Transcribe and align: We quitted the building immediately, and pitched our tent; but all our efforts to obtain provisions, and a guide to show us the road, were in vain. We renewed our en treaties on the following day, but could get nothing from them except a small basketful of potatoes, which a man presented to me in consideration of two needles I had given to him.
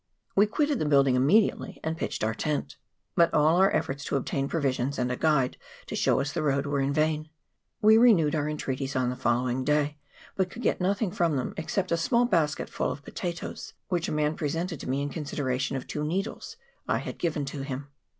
We 0.35 0.47
quitted 0.47 0.79
the 0.79 0.87
building 0.87 1.13
immediately, 1.13 1.79
and 1.83 1.95
pitched 1.95 2.23
our 2.23 2.33
tent; 2.33 2.75
but 3.15 3.31
all 3.35 3.57
our 3.57 3.69
efforts 3.71 4.03
to 4.05 4.15
obtain 4.15 4.47
provisions, 4.47 4.97
and 4.97 5.11
a 5.11 5.15
guide 5.15 5.57
to 5.85 5.95
show 5.95 6.19
us 6.19 6.33
the 6.33 6.41
road, 6.41 6.65
were 6.65 6.79
in 6.81 6.91
vain. 6.91 7.29
We 7.83 7.99
renewed 7.99 8.33
our 8.33 8.47
en 8.47 8.57
treaties 8.57 8.95
on 8.95 9.11
the 9.11 9.15
following 9.15 9.63
day, 9.63 9.97
but 10.35 10.49
could 10.49 10.63
get 10.63 10.81
nothing 10.81 11.11
from 11.11 11.35
them 11.35 11.53
except 11.55 11.91
a 11.91 11.97
small 11.97 12.25
basketful 12.25 12.91
of 12.91 13.03
potatoes, 13.03 13.73
which 13.89 14.07
a 14.09 14.11
man 14.11 14.33
presented 14.35 14.79
to 14.79 14.89
me 14.89 15.03
in 15.03 15.09
consideration 15.09 15.77
of 15.77 15.85
two 15.85 16.03
needles 16.03 16.57
I 16.87 16.97
had 16.97 17.19
given 17.19 17.45
to 17.45 17.61
him. 17.61 17.89